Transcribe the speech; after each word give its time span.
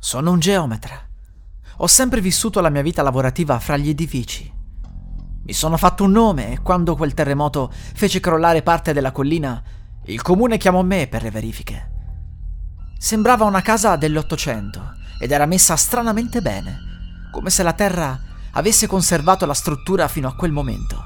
Sono 0.00 0.30
un 0.30 0.38
geometra. 0.38 0.96
Ho 1.78 1.88
sempre 1.88 2.20
vissuto 2.20 2.60
la 2.60 2.68
mia 2.68 2.82
vita 2.82 3.02
lavorativa 3.02 3.58
fra 3.58 3.76
gli 3.76 3.88
edifici. 3.88 4.50
Mi 5.42 5.52
sono 5.52 5.76
fatto 5.76 6.04
un 6.04 6.12
nome 6.12 6.52
e 6.52 6.62
quando 6.62 6.94
quel 6.94 7.14
terremoto 7.14 7.68
fece 7.72 8.20
crollare 8.20 8.62
parte 8.62 8.92
della 8.92 9.10
collina, 9.10 9.60
il 10.04 10.22
comune 10.22 10.56
chiamò 10.56 10.82
me 10.82 11.08
per 11.08 11.24
le 11.24 11.32
verifiche. 11.32 11.90
Sembrava 12.96 13.44
una 13.44 13.60
casa 13.60 13.96
dell'Ottocento 13.96 14.94
ed 15.18 15.32
era 15.32 15.46
messa 15.46 15.74
stranamente 15.74 16.40
bene, 16.42 16.78
come 17.32 17.50
se 17.50 17.64
la 17.64 17.72
terra 17.72 18.16
avesse 18.52 18.86
conservato 18.86 19.46
la 19.46 19.54
struttura 19.54 20.06
fino 20.06 20.28
a 20.28 20.36
quel 20.36 20.52
momento. 20.52 21.02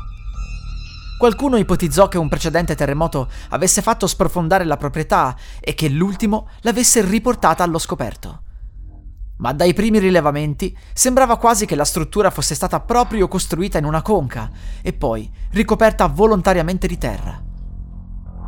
Qualcuno 1.16 1.56
ipotizzò 1.56 2.08
che 2.08 2.18
un 2.18 2.28
precedente 2.28 2.74
terremoto 2.74 3.30
avesse 3.48 3.80
fatto 3.80 4.06
sprofondare 4.06 4.64
la 4.64 4.76
proprietà 4.76 5.34
e 5.60 5.72
che 5.72 5.88
l'ultimo 5.88 6.48
l'avesse 6.60 7.00
riportata 7.00 7.64
allo 7.64 7.78
scoperto 7.78 8.42
ma 9.36 9.52
dai 9.52 9.74
primi 9.74 9.98
rilevamenti 9.98 10.76
sembrava 10.92 11.36
quasi 11.36 11.66
che 11.66 11.74
la 11.74 11.84
struttura 11.84 12.30
fosse 12.30 12.54
stata 12.54 12.80
proprio 12.80 13.28
costruita 13.28 13.78
in 13.78 13.84
una 13.84 14.02
conca 14.02 14.50
e 14.82 14.92
poi 14.92 15.30
ricoperta 15.50 16.06
volontariamente 16.06 16.86
di 16.86 16.98
terra. 16.98 17.42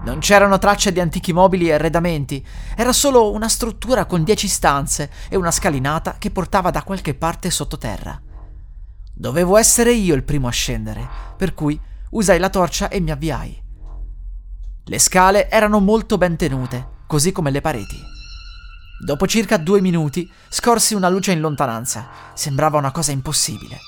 Non 0.05 0.19
c'erano 0.19 0.59
tracce 0.59 0.93
di 0.93 1.01
antichi 1.01 1.33
mobili 1.33 1.69
e 1.69 1.73
arredamenti, 1.73 2.45
era 2.77 2.93
solo 2.93 3.33
una 3.33 3.49
struttura 3.49 4.05
con 4.05 4.23
dieci 4.23 4.49
stanze 4.49 5.11
e 5.31 5.37
una 5.37 5.51
scalinata 5.51 6.17
che 6.19 6.31
portava 6.31 6.71
da 6.71 6.83
qualche 6.83 7.15
parte 7.15 7.51
sottoterra. 7.51 8.21
Dovevo 9.15 9.57
essere 9.57 9.93
io 9.93 10.15
il 10.15 10.23
primo 10.23 10.47
a 10.47 10.51
scendere, 10.51 11.09
per 11.37 11.55
cui 11.55 11.81
usai 12.11 12.39
la 12.39 12.51
torcia 12.51 12.89
e 12.89 13.01
mi 13.01 13.11
avviai. 13.11 13.63
Le 14.85 14.99
scale 14.99 15.49
erano 15.49 15.81
molto 15.81 16.19
ben 16.19 16.37
tenute, 16.37 16.87
così 17.07 17.33
come 17.33 17.51
le 17.51 17.63
pareti. 17.63 18.14
Dopo 18.99 19.27
circa 19.27 19.57
due 19.57 19.81
minuti 19.81 20.31
scorsi 20.49 20.95
una 20.95 21.09
luce 21.09 21.33
in 21.33 21.41
lontananza. 21.41 22.09
Sembrava 22.35 22.79
una 22.79 22.91
cosa 22.91 23.13
impossibile. 23.13 23.79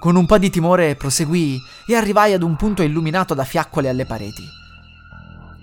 Con 0.00 0.16
un 0.16 0.26
po' 0.26 0.38
di 0.38 0.50
timore 0.50 0.96
proseguii 0.96 1.60
e 1.86 1.94
arrivai 1.94 2.32
ad 2.32 2.42
un 2.42 2.56
punto 2.56 2.82
illuminato 2.82 3.34
da 3.34 3.44
fiaccole 3.44 3.88
alle 3.88 4.06
pareti. 4.06 4.42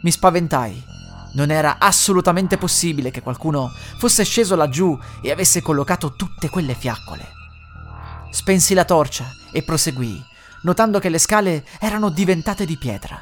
Mi 0.01 0.11
spaventai. 0.11 0.97
Non 1.33 1.51
era 1.51 1.77
assolutamente 1.79 2.57
possibile 2.57 3.11
che 3.11 3.21
qualcuno 3.21 3.71
fosse 3.97 4.23
sceso 4.23 4.55
laggiù 4.55 4.97
e 5.21 5.31
avesse 5.31 5.61
collocato 5.61 6.13
tutte 6.13 6.49
quelle 6.49 6.73
fiaccole. 6.73 7.27
Spensi 8.31 8.73
la 8.73 8.85
torcia 8.85 9.25
e 9.51 9.63
proseguii, 9.63 10.23
notando 10.61 10.99
che 10.99 11.09
le 11.09 11.19
scale 11.19 11.65
erano 11.79 12.09
diventate 12.09 12.65
di 12.65 12.77
pietra. 12.77 13.21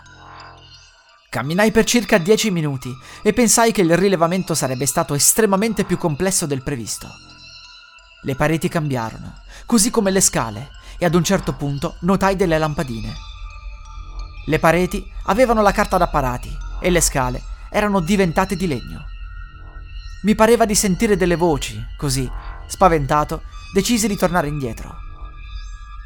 Camminai 1.38 1.70
per 1.70 1.84
circa 1.84 2.18
dieci 2.18 2.50
minuti 2.50 2.92
e 3.22 3.32
pensai 3.32 3.72
che 3.72 3.82
il 3.82 3.96
rilevamento 3.96 4.56
sarebbe 4.56 4.88
stato 4.88 5.14
estremamente 5.14 5.84
più 5.84 5.96
complesso 5.96 6.48
del 6.48 6.64
previsto. 6.64 7.10
Le 8.24 8.34
pareti 8.34 8.68
cambiarono, 8.68 9.36
così 9.68 9.92
come 9.92 10.10
le 10.10 10.20
scale, 10.20 10.72
e 10.98 11.06
ad 11.06 11.14
un 11.14 11.24
certo 11.24 11.54
punto 11.54 11.98
notai 12.00 12.36
delle 12.36 12.58
lampadine. 12.58 13.14
Le 14.48 14.58
pareti 14.58 15.08
avevano 15.26 15.62
la 15.62 15.72
carta 15.72 15.98
da 15.98 16.08
parati 16.08 16.50
e 16.82 16.90
le 16.90 17.02
scale 17.02 17.44
erano 17.70 18.00
diventate 18.00 18.56
di 18.56 18.66
legno. 18.66 19.06
Mi 20.24 20.34
pareva 20.34 20.66
di 20.66 20.74
sentire 20.74 21.18
delle 21.18 21.36
voci, 21.36 21.80
così, 21.98 22.28
spaventato, 22.66 23.44
decisi 23.76 24.08
di 24.08 24.16
tornare 24.18 24.48
indietro. 24.48 24.96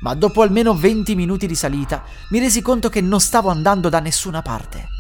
Ma 0.02 0.14
dopo 0.14 0.42
almeno 0.42 0.74
20 0.74 1.16
minuti 1.16 1.48
di 1.48 1.56
salita 1.56 2.04
mi 2.32 2.40
resi 2.40 2.62
conto 2.62 2.90
che 2.90 3.00
non 3.00 3.22
stavo 3.22 3.50
andando 3.50 3.88
da 3.88 4.02
nessuna 4.02 4.42
parte. 4.42 5.00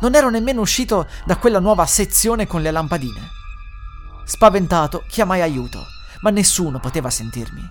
Non 0.00 0.14
ero 0.14 0.30
nemmeno 0.30 0.60
uscito 0.60 1.08
da 1.24 1.36
quella 1.38 1.58
nuova 1.58 1.84
sezione 1.84 2.46
con 2.46 2.62
le 2.62 2.70
lampadine. 2.70 3.30
Spaventato, 4.24 5.04
chiamai 5.08 5.40
aiuto, 5.40 5.84
ma 6.20 6.30
nessuno 6.30 6.78
poteva 6.78 7.10
sentirmi. 7.10 7.68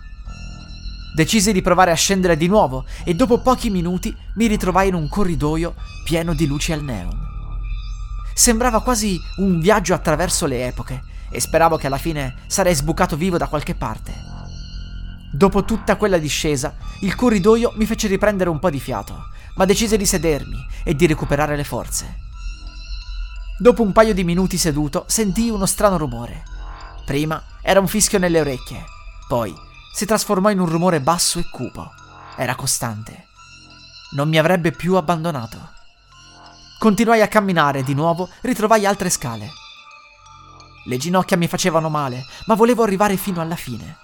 Decisi 1.15 1.53
di 1.53 1.61
provare 1.61 1.91
a 1.91 1.95
scendere 1.95 2.35
di 2.35 2.47
nuovo 2.47 2.85
e 3.05 3.13
dopo 3.13 3.41
pochi 3.41 3.69
minuti 3.69 4.15
mi 4.35 4.47
ritrovai 4.47 4.89
in 4.89 4.93
un 4.93 5.07
corridoio 5.07 5.75
pieno 6.03 6.33
di 6.33 6.45
luci 6.45 6.73
al 6.73 6.83
neon. 6.83 7.17
Sembrava 8.33 8.81
quasi 8.81 9.17
un 9.37 9.59
viaggio 9.59 9.93
attraverso 9.93 10.45
le 10.45 10.67
epoche 10.67 11.01
e 11.29 11.39
speravo 11.39 11.77
che 11.77 11.87
alla 11.87 11.97
fine 11.97 12.35
sarei 12.47 12.75
sbucato 12.75 13.15
vivo 13.15 13.37
da 13.37 13.47
qualche 13.47 13.73
parte. 13.73 14.13
Dopo 15.31 15.63
tutta 15.63 15.95
quella 15.95 16.17
discesa, 16.17 16.75
il 17.01 17.15
corridoio 17.15 17.71
mi 17.75 17.85
fece 17.85 18.07
riprendere 18.07 18.49
un 18.49 18.59
po' 18.59 18.69
di 18.69 18.79
fiato 18.79 19.29
ma 19.57 19.65
decise 19.65 19.97
di 19.97 20.05
sedermi 20.05 20.65
e 20.83 20.95
di 20.95 21.05
recuperare 21.05 21.55
le 21.55 21.63
forze. 21.63 22.25
Dopo 23.59 23.81
un 23.81 23.91
paio 23.91 24.13
di 24.13 24.23
minuti 24.23 24.57
seduto 24.57 25.05
sentii 25.07 25.49
uno 25.49 25.65
strano 25.65 25.97
rumore. 25.97 26.43
Prima 27.05 27.41
era 27.61 27.79
un 27.79 27.87
fischio 27.87 28.19
nelle 28.19 28.39
orecchie, 28.39 28.83
poi 29.27 29.53
si 29.93 30.05
trasformò 30.05 30.49
in 30.49 30.59
un 30.59 30.69
rumore 30.69 31.01
basso 31.01 31.39
e 31.39 31.49
cupo. 31.49 31.91
Era 32.35 32.55
costante. 32.55 33.25
Non 34.15 34.29
mi 34.29 34.37
avrebbe 34.37 34.71
più 34.71 34.95
abbandonato. 34.95 35.73
Continuai 36.77 37.21
a 37.21 37.27
camminare 37.27 37.79
e 37.79 37.83
di 37.83 37.95
nuovo 37.95 38.29
ritrovai 38.41 38.85
altre 38.85 39.09
scale. 39.09 39.49
Le 40.85 40.97
ginocchia 40.97 41.35
mi 41.35 41.47
facevano 41.47 41.89
male, 41.89 42.25
ma 42.45 42.53
volevo 42.53 42.83
arrivare 42.83 43.17
fino 43.17 43.41
alla 43.41 43.55
fine. 43.55 43.97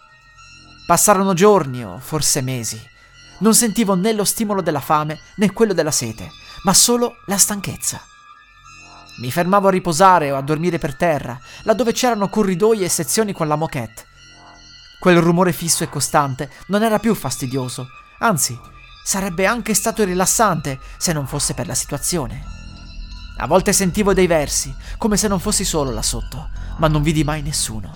Passarono 0.88 1.34
giorni 1.34 1.86
o 1.86 2.00
forse 2.00 2.42
mesi 2.42 2.92
non 3.40 3.54
sentivo 3.54 3.96
né 3.96 4.14
lo 4.14 4.24
stimolo 4.24 4.62
della 4.62 4.80
fame 4.80 5.20
né 5.36 5.52
quello 5.52 5.74
della 5.74 5.92
sete, 5.92 6.32
ma 6.64 6.74
solo 6.74 7.18
la 7.26 7.38
stanchezza. 7.38 8.02
Mi 9.20 9.32
fermavo 9.32 9.68
a 9.68 9.72
riposare 9.72 10.32
o 10.32 10.38
a 10.38 10.42
dormire 10.42 10.80
per 10.80 10.96
terra, 10.96 11.40
laddove 11.64 11.92
c'erano 11.92 12.30
corridoi 12.30 12.84
e 12.84 12.90
sezioni 12.90 13.34
con 13.34 13.48
la 13.48 13.56
moquette. 13.56 14.06
Quel 15.00 15.18
rumore 15.18 15.52
fisso 15.52 15.84
e 15.84 15.90
costante 15.90 16.50
non 16.68 16.82
era 16.82 16.98
più 16.98 17.14
fastidioso, 17.14 17.88
anzi, 18.20 18.58
sarebbe 19.04 19.46
anche 19.46 19.74
stato 19.74 20.04
rilassante 20.04 20.80
se 20.98 21.12
non 21.14 21.28
fosse 21.28 21.54
per 21.54 21.68
la 21.68 21.76
situazione. 21.76 22.44
A 23.38 23.48
volte 23.48 23.74
sentivo 23.74 24.14
dei 24.14 24.28
versi, 24.28 24.74
come 24.98 25.18
se 25.18 25.28
non 25.28 25.40
fossi 25.40 25.66
solo 25.66 25.92
là 25.92 26.02
sotto, 26.02 26.50
ma 26.78 26.88
non 26.88 27.02
vidi 27.02 27.24
mai 27.24 27.42
nessuno. 27.42 27.92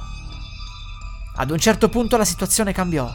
Ad 1.36 1.50
un 1.50 1.60
certo 1.60 1.88
punto 1.90 2.18
la 2.18 2.26
situazione 2.26 2.74
cambiò. 2.74 3.10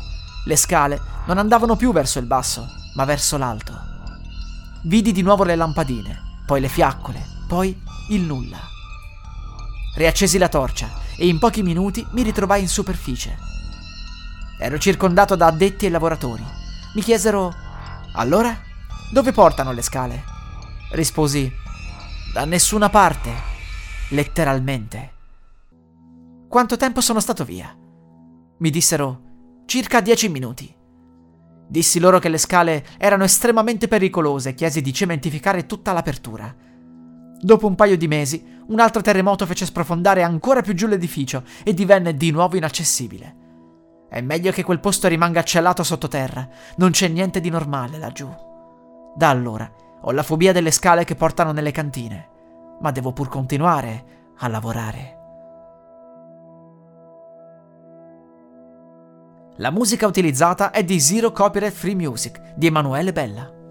Le 0.45 0.57
scale 0.57 1.01
non 1.27 1.39
andavano 1.39 1.77
più 1.77 1.93
verso 1.93 2.19
il 2.19 2.27
basso, 2.27 2.67
ma 2.95 3.05
verso 3.05 3.37
l'alto. 3.37 3.91
Vidi 4.83 5.13
di 5.13 5.23
nuovo 5.23 5.45
le 5.45 5.55
lampadine, 5.55 6.43
poi 6.45 6.61
le 6.61 6.69
fiaccole, 6.69 7.25
poi 7.47 7.81
il 8.09 8.23
nulla. 8.23 8.59
Riaccesi 9.95 10.39
la 10.39 10.49
torcia 10.49 10.91
e 11.17 11.29
in 11.29 11.39
pochi 11.39 11.63
minuti 11.63 12.05
mi 12.11 12.23
ritrovai 12.23 12.63
in 12.63 12.69
superficie. 12.69 13.37
Ero 14.59 14.79
circondato 14.79 15.37
da 15.37 15.47
addetti 15.47 15.87
e 15.87 15.91
lavoratori. 15.91 16.45
Mi 16.95 17.03
chiesero: 17.03 17.53
Allora? 18.15 18.59
Dove 19.13 19.33
portano 19.33 19.73
le 19.73 19.83
scale? 19.83 20.25
Risposi: 20.93 21.51
Da 22.33 22.45
nessuna 22.45 22.89
parte. 22.89 23.33
Letteralmente. 24.09 25.13
Quanto 26.49 26.77
tempo 26.77 27.01
sono 27.01 27.21
stato 27.21 27.45
via? 27.45 27.75
Mi 28.59 28.71
dissero: 28.71 29.32
circa 29.65 30.01
dieci 30.01 30.29
minuti. 30.29 30.75
Dissi 31.69 31.99
loro 31.99 32.19
che 32.19 32.29
le 32.29 32.39
scale 32.39 32.85
erano 32.99 33.25
estremamente 33.25 33.89
pericolose 33.89 34.51
e 34.51 34.55
chiesi 34.55 34.83
di 34.83 34.93
cementificare 34.93 35.67
tutta 35.67 35.93
l'apertura. 35.93 36.55
Dopo 37.41 37.67
un 37.67 37.75
paio 37.75 37.97
di 37.97 38.07
mesi, 38.07 38.45
un 38.67 38.79
altro 38.79 39.01
terremoto 39.01 39.47
fece 39.47 39.65
sprofondare 39.65 40.23
ancora 40.23 40.61
più 40.61 40.75
giù 40.75 40.87
l'edificio 40.87 41.45
e 41.65 41.73
divenne 41.75 42.15
di 42.15 42.31
nuovo 42.31 42.57
inaccessibile. 42.57 43.37
È 44.11 44.21
meglio 44.21 44.53
che 44.53 44.63
quel 44.63 44.81
posto 44.81 45.09
rimanga 45.09 45.43
cellato 45.43 45.83
sottoterra, 45.83 46.47
non 46.77 46.91
c'è 46.91 47.09
niente 47.09 47.41
di 47.41 47.49
normale 47.49 47.99
laggiù. 47.99 48.29
Da 49.17 49.31
allora 49.31 49.73
ho 50.03 50.11
la 50.13 50.23
fobia 50.23 50.53
delle 50.53 50.71
scale 50.71 51.05
che 51.05 51.15
portano 51.15 51.53
nelle 51.53 51.71
cantine, 51.71 52.29
ma 52.81 52.91
devo 52.91 53.13
pur 53.13 53.29
continuare 53.29 54.05
a 54.37 54.49
lavorare. 54.49 55.22
La 59.57 59.71
musica 59.71 60.07
utilizzata 60.07 60.71
è 60.71 60.83
di 60.83 60.99
Zero 60.99 61.31
Copyright 61.31 61.75
Free 61.75 61.95
Music 61.95 62.55
di 62.55 62.69
Emanuele 62.69 63.13
Bella. 63.13 63.62